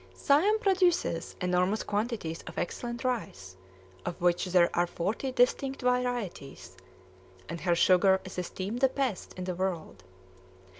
[0.15, 3.55] Siam produces enormous quantities of excellent rice,
[4.03, 6.75] of which there are forty distinct varieties;
[7.47, 10.01] and her sugar is esteemed the best in the world.